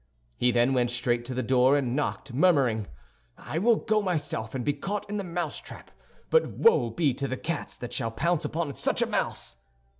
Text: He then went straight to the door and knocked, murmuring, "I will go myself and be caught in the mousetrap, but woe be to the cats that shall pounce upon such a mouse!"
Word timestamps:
He 0.35 0.49
then 0.49 0.73
went 0.73 0.89
straight 0.89 1.25
to 1.25 1.35
the 1.35 1.43
door 1.43 1.77
and 1.77 1.95
knocked, 1.95 2.33
murmuring, 2.33 2.87
"I 3.37 3.59
will 3.59 3.75
go 3.75 4.01
myself 4.01 4.55
and 4.55 4.65
be 4.65 4.73
caught 4.73 5.07
in 5.07 5.17
the 5.17 5.23
mousetrap, 5.23 5.91
but 6.31 6.47
woe 6.49 6.89
be 6.89 7.13
to 7.13 7.27
the 7.27 7.37
cats 7.37 7.77
that 7.77 7.93
shall 7.93 8.09
pounce 8.09 8.43
upon 8.43 8.73
such 8.73 9.03
a 9.03 9.05
mouse!" 9.05 9.57